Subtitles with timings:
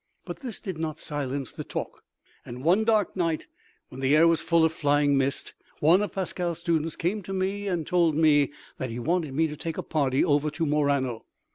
[0.25, 2.01] But this did not silence the talk,
[2.43, 3.45] and one dark night,
[3.89, 7.67] when the air was full of flying mist, one of Pascale's students came to me
[7.67, 11.25] and told me that he wanted me to take a party over to Murano.